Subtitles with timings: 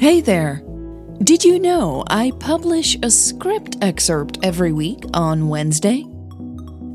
[0.00, 0.62] Hey there!
[1.24, 6.06] Did you know I publish a script excerpt every week on Wednesday?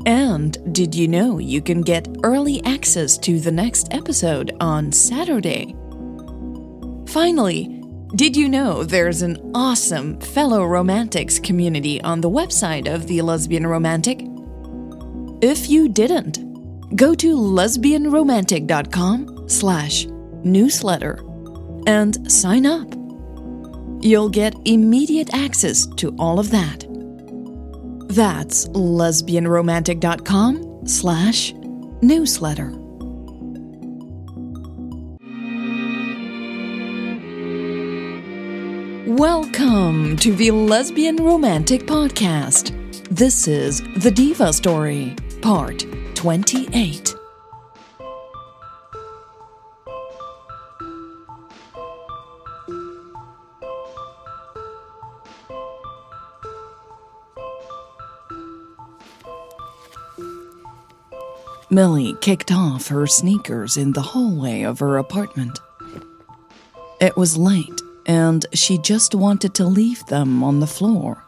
[0.04, 5.76] And did you know you can get early access to the next episode on Saturday?
[7.06, 7.80] Finally,
[8.16, 13.68] did you know there's an awesome fellow romantics community on the website of the Lesbian
[13.68, 14.22] Romantic?
[15.42, 20.08] If you didn't, go to lesbianromantic.com slash
[20.42, 21.22] newsletter
[21.86, 22.86] and sign up.
[24.00, 26.84] You'll get immediate access to all of that.
[28.08, 31.52] That's lesbianromantic.com slash
[32.02, 32.70] newsletter.
[39.06, 42.74] Welcome to the Lesbian Romantic Podcast.
[43.08, 47.15] This is The Diva Story, Part 28.
[61.76, 65.60] Milly kicked off her sneakers in the hallway of her apartment.
[67.02, 71.22] It was late, and she just wanted to leave them on the floor,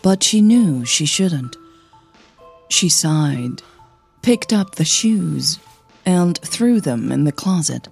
[0.00, 1.56] but she knew she shouldn't.
[2.68, 3.64] She sighed,
[4.22, 5.58] picked up the shoes,
[6.06, 7.88] and threw them in the closet.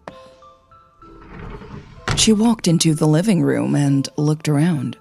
[2.16, 4.96] She walked into the living room and looked around.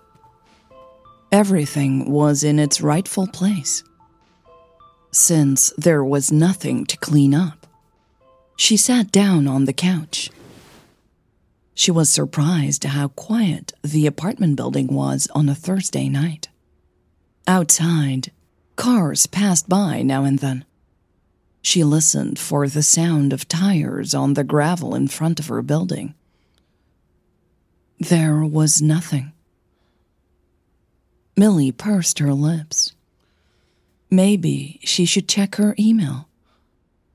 [1.32, 3.84] Everything was in its rightful place
[5.18, 7.68] since there was nothing to clean up.
[8.56, 10.30] She sat down on the couch.
[11.74, 16.50] She was surprised how quiet the apartment building was on a Thursday night.
[17.48, 18.32] Outside,
[18.76, 20.66] cars passed by now and then.
[21.62, 26.16] She listened for the sound of tires on the gravel in front of her building.
[28.00, 29.34] There was nothing.
[31.36, 32.94] Milly pursed her lips.
[34.10, 36.30] Maybe she should check her email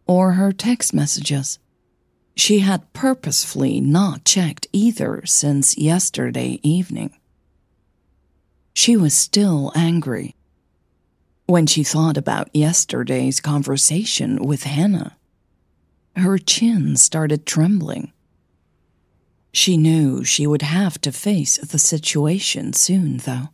[0.06, 1.58] or her text messages.
[2.34, 7.16] She had purposefully not checked either since yesterday evening.
[8.74, 10.34] She was still angry.
[11.46, 15.16] When she thought about yesterday's conversation with Hannah,
[16.16, 18.12] her chin started trembling.
[19.52, 23.48] She knew she would have to face the situation soon, though.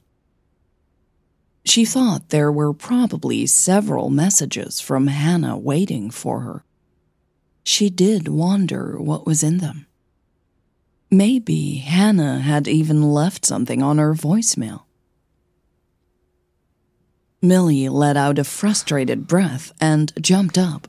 [1.68, 6.64] She thought there were probably several messages from Hannah waiting for her.
[7.62, 9.86] She did wonder what was in them.
[11.10, 14.84] Maybe Hannah had even left something on her voicemail.
[17.42, 20.88] Milly let out a frustrated breath and jumped up.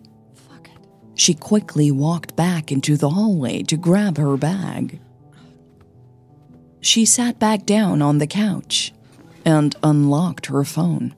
[1.13, 5.01] She quickly walked back into the hallway to grab her bag.
[6.79, 8.93] She sat back down on the couch
[9.49, 11.15] and unlocked her phone.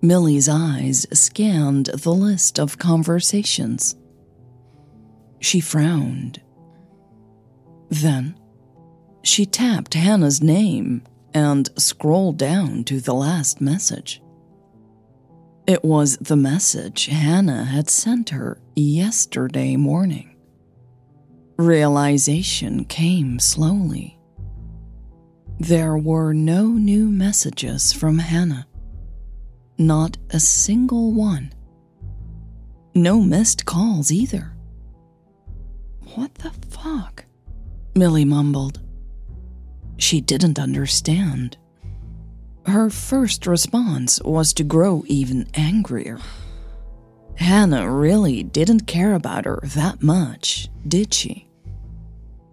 [0.00, 3.96] Milly's eyes scanned the list of conversations.
[5.40, 6.40] She frowned.
[7.88, 8.38] Then,
[9.24, 11.02] she tapped Hannah's name
[11.34, 14.22] and scrolled down to the last message.
[15.66, 20.36] It was the message Hannah had sent her yesterday morning.
[21.56, 24.18] Realization came slowly.
[25.62, 28.66] There were no new messages from Hannah.
[29.78, 31.52] Not a single one.
[32.96, 34.56] No missed calls either.
[36.16, 37.26] What the fuck?
[37.94, 38.80] Milly mumbled.
[39.98, 41.56] She didn't understand.
[42.66, 46.18] Her first response was to grow even angrier.
[47.36, 51.46] Hannah really didn't care about her that much, did she?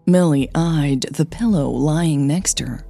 [0.05, 2.85] Milly eyed the pillow lying next to her.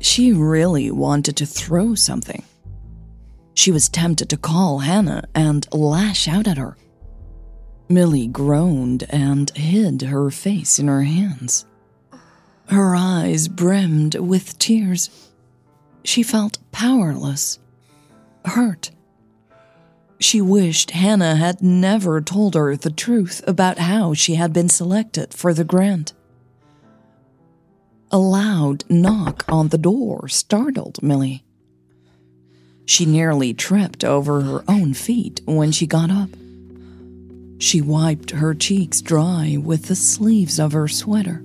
[0.00, 2.42] She really wanted to throw something.
[3.54, 6.76] She was tempted to call Hannah and lash out at her.
[7.88, 11.64] Milly groaned and hid her face in her hands.
[12.66, 15.30] Her eyes brimmed with tears.
[16.04, 17.58] She felt powerless,
[18.44, 18.90] hurt.
[20.20, 25.32] She wished Hannah had never told her the truth about how she had been selected
[25.32, 26.12] for the grant.
[28.10, 31.44] A loud knock on the door startled Milly.
[32.86, 36.30] She nearly tripped over her own feet when she got up.
[37.58, 41.42] She wiped her cheeks dry with the sleeves of her sweater.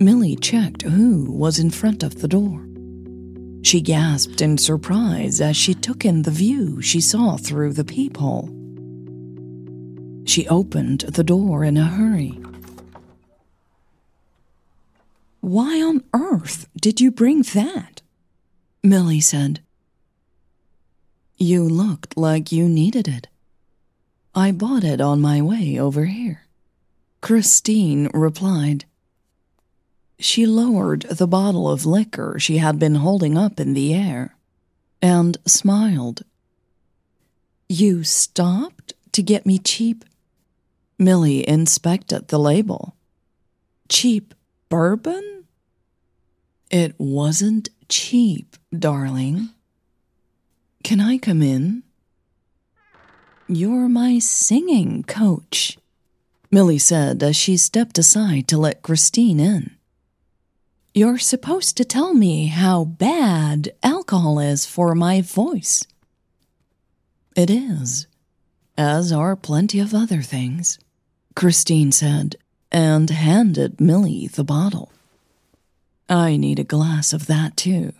[0.00, 2.66] Milly checked who was in front of the door.
[3.62, 8.48] She gasped in surprise as she took in the view she saw through the peephole.
[10.26, 12.36] She opened the door in a hurry.
[15.44, 18.00] Why on earth did you bring that?
[18.82, 19.60] Milly said.
[21.36, 23.28] You looked like you needed it.
[24.34, 26.46] I bought it on my way over here.
[27.20, 28.86] Christine replied.
[30.18, 34.36] She lowered the bottle of liquor she had been holding up in the air
[35.02, 36.22] and smiled.
[37.68, 40.06] You stopped to get me cheap?
[40.98, 42.96] Milly inspected the label.
[43.90, 44.34] Cheap
[44.74, 45.44] bourbon?
[46.68, 49.50] It wasn't cheap, darling.
[50.82, 51.84] Can I come in?
[53.46, 55.78] You're my singing coach,
[56.50, 59.76] Milly said as she stepped aside to let Christine in.
[60.92, 65.86] You're supposed to tell me how bad alcohol is for my voice.
[67.36, 68.08] It is,
[68.76, 70.80] as are plenty of other things,
[71.36, 72.34] Christine said,
[72.74, 74.90] and handed Milly the bottle.
[76.08, 77.92] I need a glass of that too,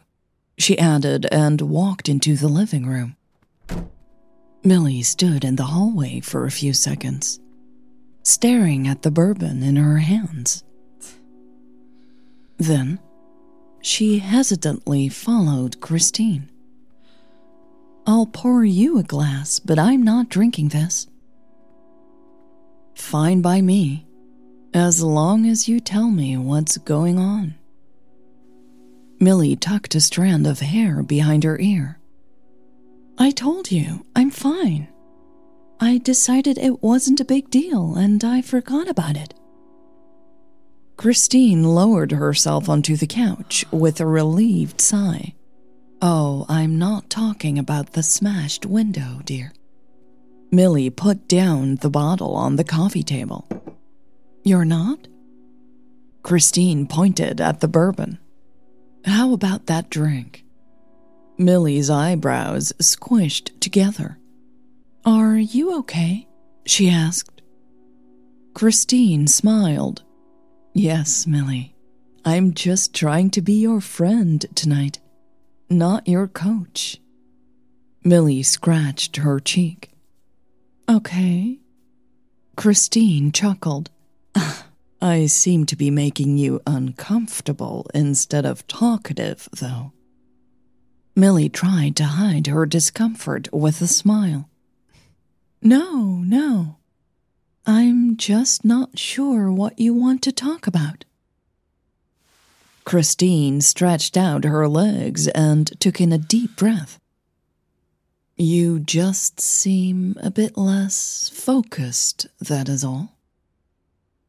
[0.59, 3.15] she added and walked into the living room.
[4.65, 7.39] Milly stood in the hallway for a few seconds,
[8.25, 10.65] staring at the bourbon in her hands.
[12.57, 12.99] Then,
[13.81, 16.51] she hesitantly followed Christine.
[18.09, 21.07] I'll pour you a glass, but I'm not drinking this.
[22.97, 24.07] Fine by me,
[24.75, 27.55] as long as you tell me what's going on.
[29.21, 32.01] Milly tucked a strand of hair behind her ear.
[33.17, 34.89] I told you, I'm fine.
[35.79, 39.33] I decided it wasn't a big deal and I forgot about it.
[40.97, 45.35] Christine lowered herself onto the couch with a relieved sigh.
[46.03, 49.53] Oh, I'm not talking about the smashed window, dear.
[50.51, 53.49] Milly put down the bottle on the coffee table.
[54.45, 55.09] You're not?
[56.23, 58.19] Christine pointed at the bourbon.
[59.07, 60.45] How about that drink?
[61.39, 64.19] Milly's eyebrows squished together.
[65.05, 66.29] Are you okay?
[66.67, 67.43] she asked.
[68.55, 70.03] Christine smiled.
[70.75, 71.75] Yes, Milly.
[72.25, 75.01] I'm just trying to be your friend tonight,
[75.69, 77.01] not your coach.
[78.03, 79.91] Milly scratched her cheek.
[80.89, 81.61] Okay.
[82.57, 83.91] Christine chuckled.
[85.01, 89.93] I seem to be making you uncomfortable instead of talkative, though.
[91.17, 94.49] Milly tried to hide her discomfort with a smile.
[95.63, 96.77] No, no.
[97.67, 101.05] I'm just not sure what you want to talk about.
[102.85, 107.01] Christine stretched out her legs and took in a deep breath.
[108.37, 113.14] You just seem a bit less focused, that is all.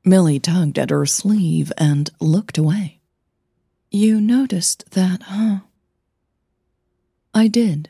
[0.08, 3.00] Milly tugged at her sleeve and looked away.
[3.90, 5.62] You noticed that, huh?
[7.34, 7.90] I did.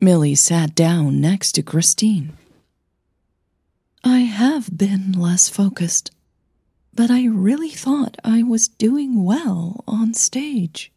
[0.00, 2.38] Milly sat down next to Christine.
[4.04, 6.12] I have been less focused,
[6.94, 10.92] but I really thought I was doing well on stage.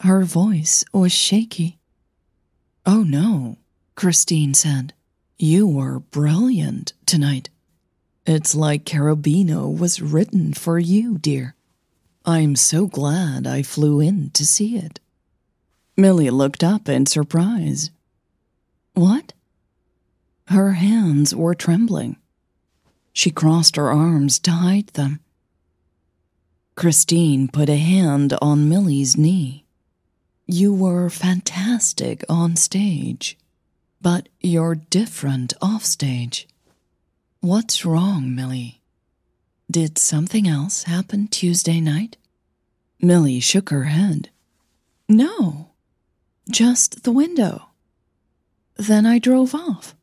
[0.00, 1.78] Her voice was shaky.
[2.86, 3.56] Oh no,
[3.96, 4.92] Christine said.
[5.38, 7.50] You were brilliant tonight.
[8.30, 11.54] It's like Cherubino was written for you, dear.
[12.26, 15.00] I'm so glad I flew in to see it.
[15.96, 17.90] Milly looked up in surprise.
[18.92, 19.32] What?
[20.48, 22.16] Her hands were trembling.
[23.14, 25.20] She crossed her arms to hide them.
[26.74, 29.64] Christine put a hand on Milly's knee.
[30.46, 33.38] You were fantastic on stage,
[34.02, 36.46] but you're different off stage.
[37.40, 38.80] What's wrong, Milly?
[39.70, 42.16] Did something else happen Tuesday night?
[43.00, 44.30] Milly shook her head.
[45.08, 45.70] No,
[46.50, 47.68] just the window.
[48.76, 49.94] Then I drove off.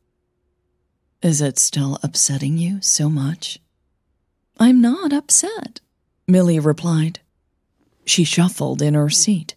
[1.21, 3.59] Is it still upsetting you so much?
[4.57, 5.81] I'm not upset,
[6.29, 7.19] Milly replied.
[8.05, 9.55] She shuffled in her seat.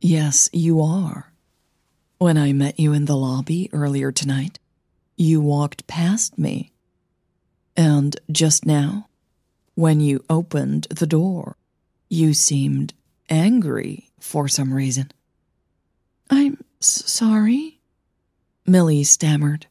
[0.00, 1.32] Yes, you are.
[2.18, 4.60] When I met you in the lobby earlier tonight,
[5.18, 6.72] you walked past me.
[7.76, 9.08] And just now,
[9.74, 11.56] when you opened the door,
[12.08, 12.94] you seemed
[13.28, 15.10] angry for some reason.
[16.30, 17.80] I'm sorry,
[18.64, 19.66] Milly stammered.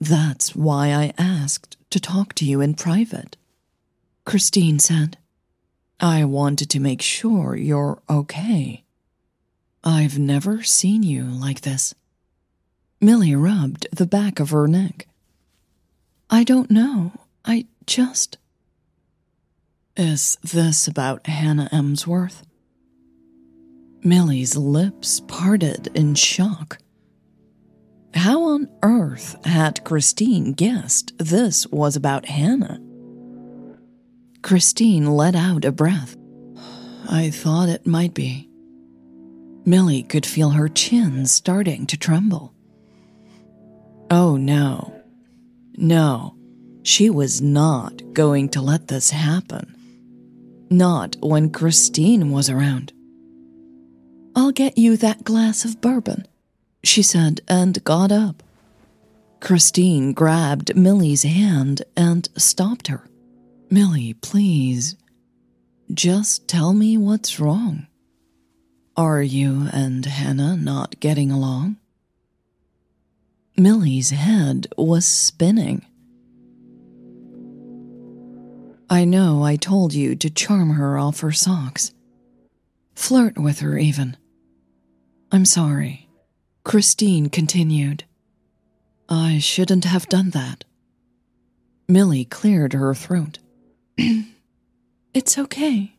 [0.00, 3.36] That's why I asked to talk to you in private,
[4.24, 5.18] Christine said.
[6.00, 8.84] I wanted to make sure you're okay.
[9.82, 11.94] I've never seen you like this.
[13.00, 15.06] Milly rubbed the back of her neck.
[16.28, 17.12] I don't know.
[17.44, 18.38] I just.
[19.96, 22.42] Is this about Hannah Emsworth?
[24.02, 26.78] Milly's lips parted in shock.
[28.14, 32.80] How on earth had Christine guessed this was about Hannah?
[34.42, 36.16] Christine let out a breath.
[37.08, 38.48] I thought it might be.
[39.64, 42.54] Milly could feel her chin starting to tremble.
[44.10, 44.94] Oh no.
[45.76, 46.34] No,
[46.82, 49.74] she was not going to let this happen.
[50.70, 52.92] Not when Christine was around.
[54.34, 56.26] I'll get you that glass of bourbon,
[56.82, 58.42] she said and got up.
[59.40, 63.08] Christine grabbed Milly's hand and stopped her.
[63.70, 64.96] Milly, please.
[65.92, 67.86] Just tell me what's wrong.
[68.96, 71.76] Are you and Hannah not getting along?
[73.58, 75.84] Milly's head was spinning.
[78.88, 81.92] I know I told you to charm her off her socks.
[82.94, 84.16] Flirt with her, even.
[85.32, 86.08] I'm sorry.
[86.62, 88.04] Christine continued.
[89.08, 90.64] I shouldn't have done that.
[91.88, 93.40] Milly cleared her throat.
[95.14, 95.94] it's okay.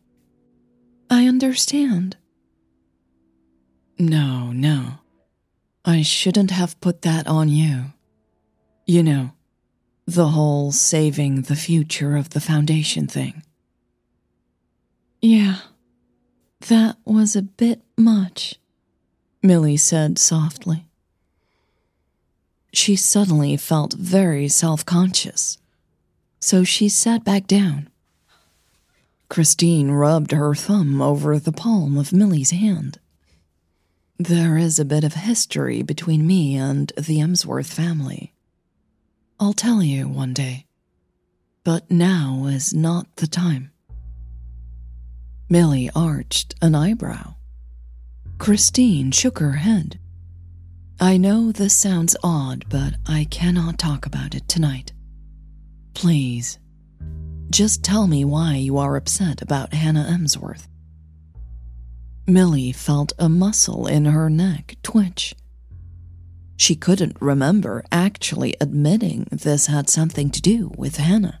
[1.10, 2.16] I understand.
[3.98, 4.99] No, no.
[5.90, 7.86] I shouldn't have put that on you.
[8.86, 9.32] You know,
[10.06, 13.42] the whole saving the future of the Foundation thing.
[15.20, 15.56] Yeah,
[16.68, 18.54] that was a bit much,
[19.42, 20.86] Milly said softly.
[22.72, 25.58] She suddenly felt very self conscious,
[26.38, 27.88] so she sat back down.
[29.28, 33.00] Christine rubbed her thumb over the palm of Milly's hand.
[34.20, 38.34] There is a bit of history between me and the Emsworth family.
[39.40, 40.66] I'll tell you one day.
[41.64, 43.70] But now is not the time.
[45.48, 47.36] Milly arched an eyebrow.
[48.36, 49.98] Christine shook her head.
[51.00, 54.92] I know this sounds odd, but I cannot talk about it tonight.
[55.94, 56.58] Please,
[57.48, 60.69] just tell me why you are upset about Hannah Emsworth.
[62.32, 65.34] Milly felt a muscle in her neck twitch.
[66.56, 71.40] She couldn't remember actually admitting this had something to do with Hannah.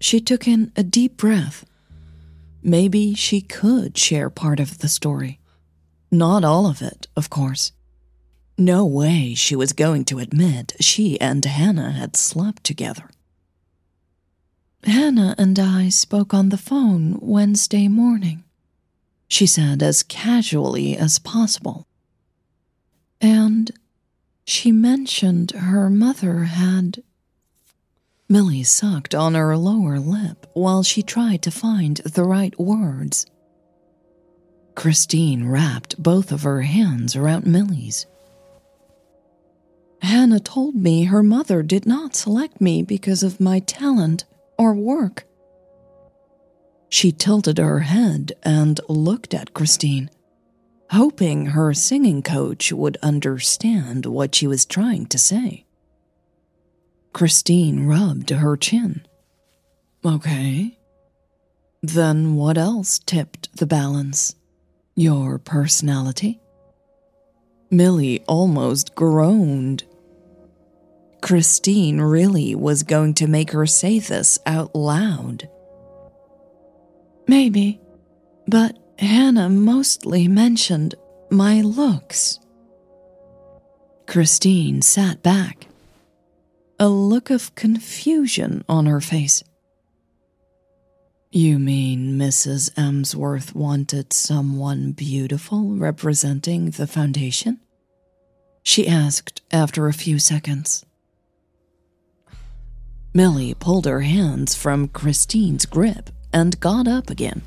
[0.00, 1.64] She took in a deep breath.
[2.62, 5.40] Maybe she could share part of the story.
[6.10, 7.72] Not all of it, of course.
[8.56, 13.10] No way she was going to admit she and Hannah had slept together.
[14.84, 18.43] Hannah and I spoke on the phone Wednesday morning,
[19.28, 21.86] she said as casually as possible.
[23.20, 23.70] And
[24.44, 27.02] she mentioned her mother had.
[28.28, 33.26] Milly sucked on her lower lip while she tried to find the right words.
[34.74, 38.06] Christine wrapped both of her hands around Milly's.
[40.02, 44.24] Hannah told me her mother did not select me because of my talent
[44.58, 45.26] or work.
[46.88, 50.10] She tilted her head and looked at Christine
[50.94, 55.64] hoping her singing coach would understand what she was trying to say.
[57.12, 59.04] Christine rubbed her chin.
[60.04, 60.78] Okay.
[61.82, 64.36] Then what else tipped the balance?
[64.94, 66.40] Your personality?
[67.70, 69.84] Milly almost groaned.
[71.22, 75.48] Christine really was going to make her say this out loud.
[77.26, 77.80] Maybe,
[78.46, 80.94] but Hannah mostly mentioned
[81.30, 82.38] my looks.
[84.06, 85.66] Christine sat back,
[86.78, 89.42] a look of confusion on her face.
[91.32, 92.70] You mean Mrs.
[92.76, 97.58] Emsworth wanted someone beautiful representing the foundation?
[98.62, 100.84] She asked after a few seconds.
[103.12, 107.40] Milly pulled her hands from Christine's grip and got up again.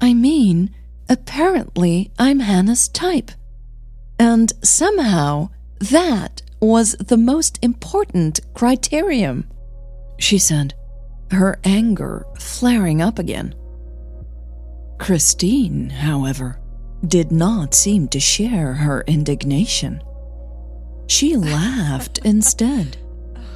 [0.00, 0.74] I mean,
[1.08, 3.30] apparently I'm Hannah's type.
[4.18, 9.46] And somehow that was the most important criterion,
[10.18, 10.74] she said,
[11.30, 13.54] her anger flaring up again.
[14.98, 16.58] Christine, however,
[17.06, 20.02] did not seem to share her indignation.
[21.06, 22.98] She laughed instead.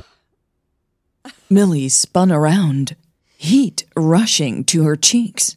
[1.50, 2.96] Milly spun around,
[3.44, 5.56] heat rushing to her cheeks.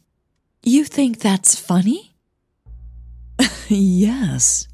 [0.62, 2.14] You think that's funny?
[3.68, 4.68] yes,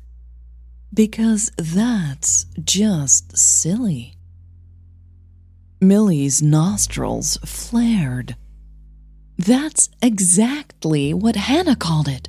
[0.93, 4.17] because that's just silly.
[5.81, 8.35] Milly's nostrils flared.
[9.39, 12.29] That's exactly what Hannah called it.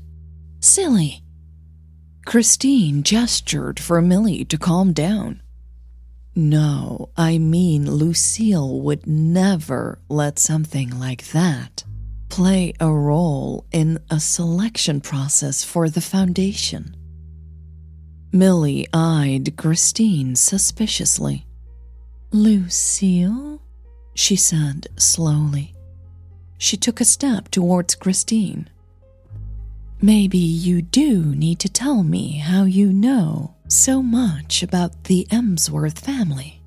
[0.60, 1.24] Silly.
[2.28, 5.42] Christine gestured for Milly to calm down.
[6.36, 11.86] No, I mean, Lucille would never let something like that
[12.28, 16.98] play a role in a selection process for the foundation.
[18.34, 21.46] Milly eyed Christine suspiciously.
[22.32, 23.62] Lucille?
[24.14, 25.74] she said slowly.
[26.58, 28.70] She took a step towards Christine.
[30.02, 36.00] Maybe you do need to tell me how you know so much about the Emsworth
[36.00, 36.62] family.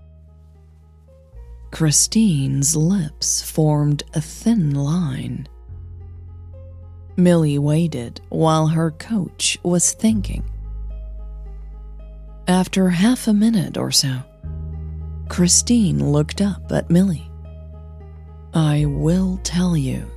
[1.71, 5.49] Christine's lips formed a thin line.
[7.17, 10.45] Milly waited while her coach was thinking.
[12.47, 14.23] After half a minute or so,
[15.28, 17.31] Christine looked up at Millie.
[18.55, 20.11] I will tell you,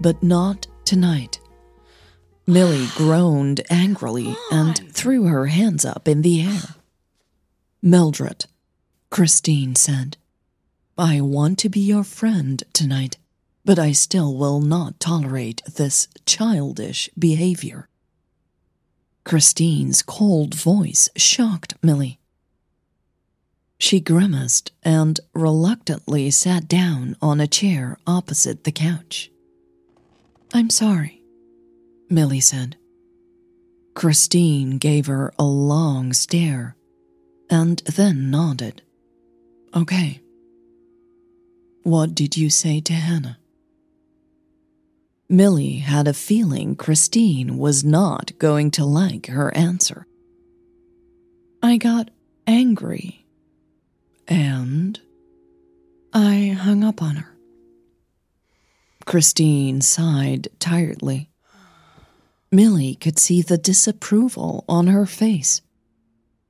[0.00, 1.40] but not tonight.
[2.46, 6.74] Milly groaned angrily and threw her hands up in the air.
[7.80, 8.44] Mildred,
[9.10, 10.18] Christine said,
[10.98, 13.16] I want to be your friend tonight,
[13.64, 17.88] but I still will not tolerate this childish behavior.
[19.24, 22.18] Christine's cold voice shocked Milly.
[23.78, 29.30] She grimaced and reluctantly sat down on a chair opposite the couch.
[30.52, 31.23] I'm sorry,
[32.08, 32.76] Milly said.
[33.94, 36.76] Christine gave her a long stare
[37.48, 38.82] and then nodded.
[39.74, 40.20] Okay.
[41.82, 43.38] What did you say to Hannah?
[45.28, 50.06] Milly had a feeling Christine was not going to like her answer.
[51.62, 52.10] I got
[52.46, 53.26] angry.
[54.26, 55.00] And
[56.12, 57.36] I hung up on her.
[59.06, 61.30] Christine sighed tiredly.
[62.54, 65.60] Milly could see the disapproval on her face.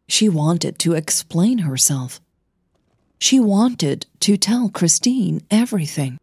[0.06, 2.20] She wanted to explain herself.
[3.18, 6.18] She wanted to tell Christine everything.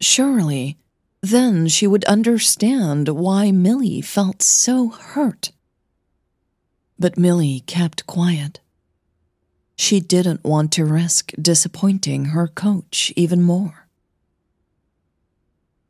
[0.00, 0.76] Surely,
[1.20, 5.50] then she would understand why Milly felt so hurt.
[6.98, 8.60] But Milly kept quiet.
[9.76, 13.88] She didn't want to risk disappointing her coach even more.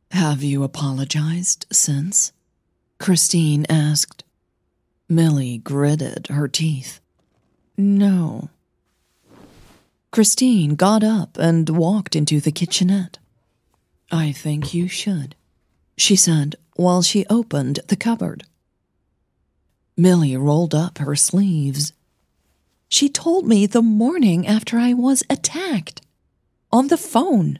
[0.09, 2.31] Have you apologized since?
[3.03, 4.23] Christine asked.
[5.09, 7.01] Milly gritted her teeth.
[7.75, 8.49] No.
[10.09, 13.17] Christine got up and walked into the kitchenette.
[14.09, 15.35] I think you should,
[15.97, 18.45] she said while she opened the cupboard.
[19.97, 21.91] Milly rolled up her sleeves.
[22.87, 25.99] She told me the morning after I was attacked.
[26.71, 27.59] On the phone.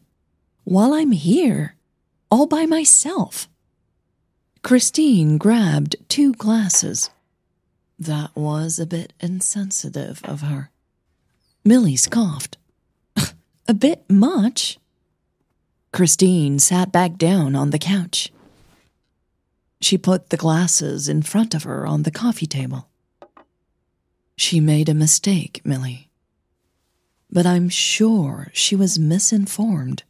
[0.63, 1.75] While I'm here.
[2.31, 3.49] All by myself.
[4.73, 7.11] Christine grabbed two glasses.
[7.99, 10.71] That was a bit insensitive of her.
[11.63, 12.57] Milly scoffed.
[13.67, 14.79] a bit much.
[15.91, 18.33] Christine sat back down on the couch.
[19.79, 22.87] She put the glasses in front of her on the coffee table.
[24.35, 26.09] She made a mistake, Milly.
[27.29, 30.01] But I'm sure she was misinformed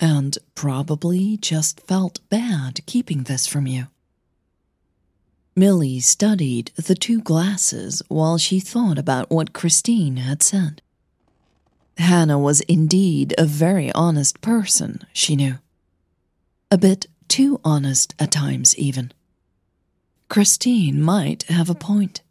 [0.00, 3.86] and probably just felt bad keeping this from you.
[5.54, 10.80] Milly studied the two glasses while she thought about what Christine had said.
[11.98, 15.58] Hannah was indeed a very honest person, she knew.
[16.70, 19.12] A bit too honest at times, even.
[20.28, 22.22] Christine might have a point.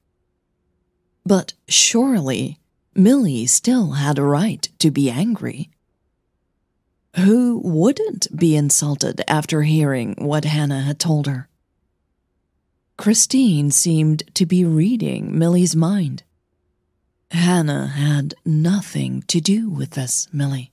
[1.25, 2.57] But surely
[2.95, 5.69] Milly still had a right to be angry.
[7.15, 11.49] Who wouldn't be insulted after hearing what Hannah had told her?
[12.97, 16.23] Christine seemed to be reading Milly's mind.
[17.31, 20.71] Hannah had nothing to do with this, Milly.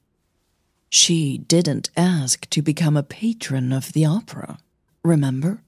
[0.89, 4.59] She didn't ask to become a patron of the opera,
[5.05, 5.63] remember?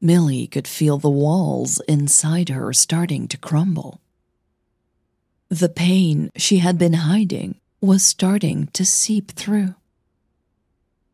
[0.00, 4.00] Milly could feel the walls inside her starting to crumble.
[5.48, 9.74] The pain she had been hiding was starting to seep through.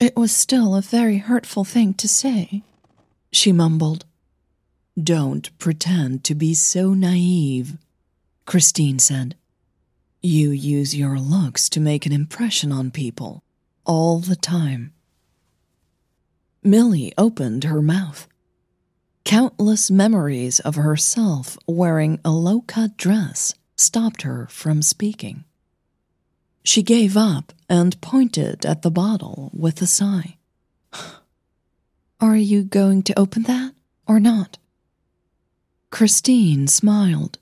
[0.01, 2.63] It was still a very hurtful thing to say,
[3.31, 4.05] she mumbled.
[5.01, 7.77] Don't pretend to be so naive,
[8.47, 9.35] Christine said.
[10.23, 13.43] You use your looks to make an impression on people
[13.85, 14.93] all the time.
[16.63, 18.27] Milly opened her mouth.
[19.25, 25.45] Countless memories of herself wearing a low cut dress stopped her from speaking.
[26.65, 30.39] She gave up and pointed at the bottle with a sigh.
[32.21, 33.75] Are you going to open that
[34.09, 34.57] or not?
[35.91, 37.39] Christine smiled.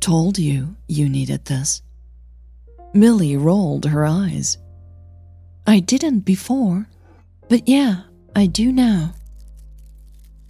[0.00, 1.82] Told you you needed this.
[2.92, 4.58] Milly rolled her eyes.
[5.66, 6.88] I didn't before,
[7.48, 8.02] but yeah,
[8.36, 9.14] I do now.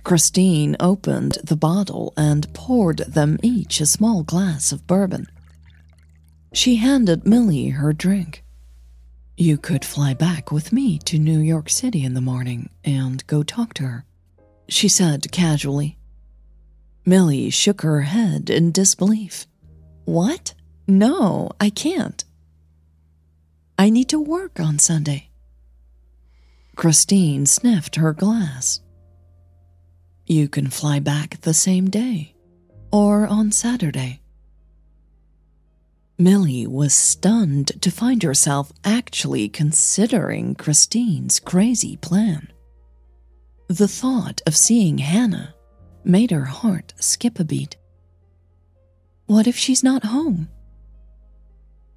[0.04, 5.28] Christine opened the bottle and poured them each a small glass of bourbon.
[6.52, 8.44] She handed Milly her drink.
[9.36, 13.42] You could fly back with me to New York City in the morning and go
[13.42, 14.04] talk to her,
[14.68, 15.98] she said casually.
[17.04, 19.46] Milly shook her head in disbelief.
[20.04, 20.54] What?
[20.86, 22.24] No, I can't.
[23.78, 25.30] I need to work on Sunday.
[26.76, 28.80] Christine sniffed her glass.
[30.26, 32.34] You can fly back the same day
[32.92, 34.21] or on Saturday.
[36.18, 42.52] Milly was stunned to find herself actually considering Christine's crazy plan.
[43.68, 45.54] The thought of seeing Hannah
[46.04, 47.76] made her heart skip a beat.
[49.26, 50.48] What if she's not home?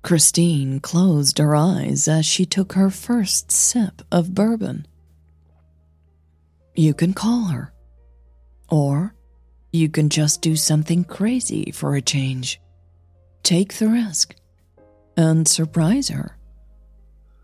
[0.01, 4.87] Christine closed her eyes as she took her first sip of bourbon.
[6.75, 7.73] You can call her.
[8.69, 9.15] Or
[9.73, 12.61] you can just do something crazy for a change.
[13.45, 14.35] Take the risk
[15.15, 16.35] and surprise her.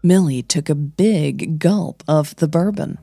[0.01, 2.97] Milly took a big gulp of the bourbon.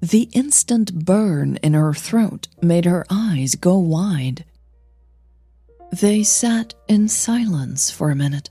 [0.00, 4.44] The instant burn in her throat made her eyes go wide.
[5.90, 8.48] They sat in silence for a minute.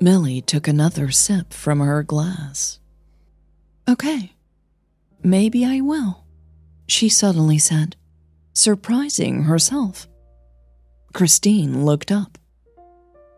[0.00, 2.78] Milly took another sip from her glass.
[3.88, 4.34] Okay,
[5.24, 6.22] maybe I will,
[6.86, 7.96] she suddenly said,
[8.52, 10.06] surprising herself.
[11.12, 12.38] Christine looked up.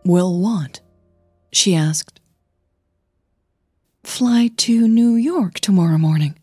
[0.04, 0.80] Will what?
[1.52, 2.20] she asked.
[4.02, 6.36] Fly to New York tomorrow morning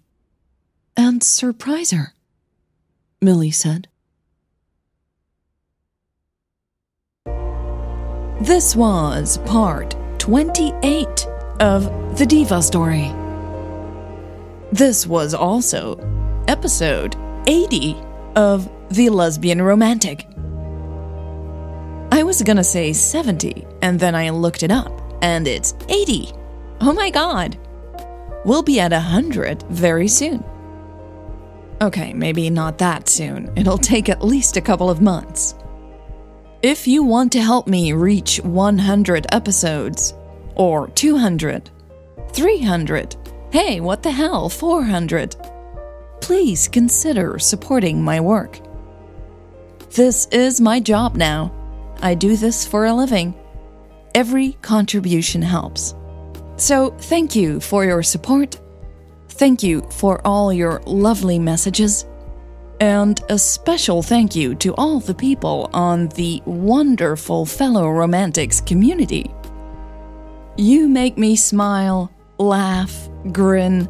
[0.95, 2.13] and surprise her,
[3.21, 3.87] Milly said.
[8.41, 11.27] This was part 28
[11.59, 13.11] of The Diva Story.
[14.71, 15.97] This was also
[16.47, 17.15] episode
[17.47, 17.95] 80
[18.35, 20.27] of The Lesbian Romantic.
[22.11, 24.91] I was gonna say 70, and then I looked it up,
[25.21, 26.31] and it's 80.
[26.81, 27.57] Oh my god!
[28.45, 30.43] We'll be at 100 very soon.
[31.81, 33.51] Okay, maybe not that soon.
[33.55, 35.53] It'll take at least a couple of months.
[36.63, 40.13] If you want to help me reach 100 episodes,
[40.55, 41.69] or 200,
[42.33, 43.15] 300,
[43.51, 45.35] hey, what the hell, 400,
[46.21, 48.59] please consider supporting my work.
[49.91, 51.53] This is my job now.
[52.01, 53.33] I do this for a living.
[54.15, 55.95] Every contribution helps.
[56.55, 58.59] So, thank you for your support.
[59.29, 62.05] Thank you for all your lovely messages
[62.79, 69.33] and a special thank you to all the people on the wonderful Fellow Romantics community.
[70.57, 73.89] You make me smile, laugh, grin,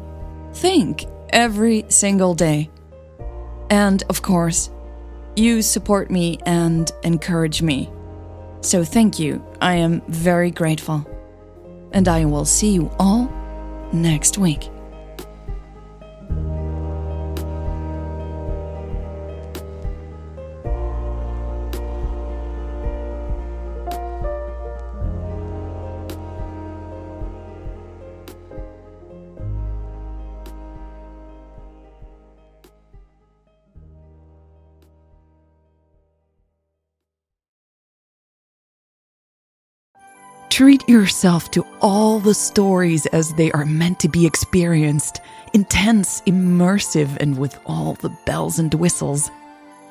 [0.54, 2.70] think every single day.
[3.70, 4.70] And of course,
[5.36, 7.90] you support me and encourage me.
[8.60, 9.44] So thank you.
[9.60, 11.06] I am very grateful.
[11.92, 13.30] And I will see you all
[13.92, 14.70] next week.
[40.58, 45.20] Treat yourself to all the stories as they are meant to be experienced
[45.52, 49.30] intense, immersive, and with all the bells and whistles.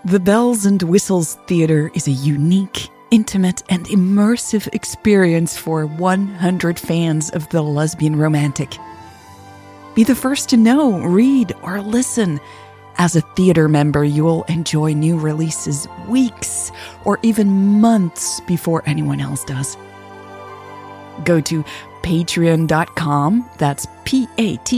[0.03, 7.30] The Bells and Whistles Theater is a unique, intimate, and immersive experience for 100 fans
[7.30, 8.75] of the lesbian romantic.
[9.95, 12.41] Be the first to know, read, or listen.
[12.97, 16.73] As a theater member, you will enjoy new releases weeks
[17.06, 19.77] or even months before anyone else does.
[21.25, 21.63] Go to
[22.03, 24.69] patreon.com, that's P-A-T-R-E-O-N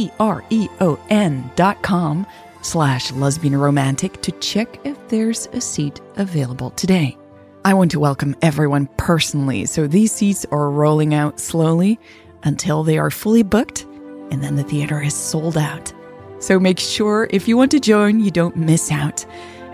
[1.56, 2.26] dot com
[2.62, 7.18] slash lesbian romantic to check if there's a seat available today.
[7.66, 12.00] I want to welcome everyone personally, so these seats are rolling out slowly
[12.44, 13.84] until they are fully booked,
[14.32, 15.94] and then the theater is sold out.
[16.40, 19.26] So make sure if you want to join, you don't miss out,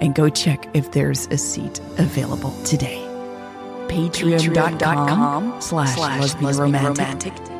[0.01, 3.04] and go check if there's a seat available today.
[3.87, 7.54] patreon.com slash lesbian romantic